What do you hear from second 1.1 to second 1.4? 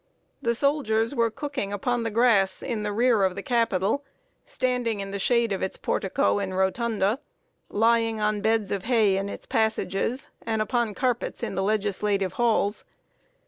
were